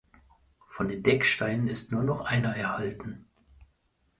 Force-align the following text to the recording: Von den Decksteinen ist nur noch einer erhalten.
Von 0.65 0.87
den 0.89 1.03
Decksteinen 1.03 1.67
ist 1.67 1.91
nur 1.91 2.01
noch 2.03 2.21
einer 2.21 2.55
erhalten. 2.55 3.27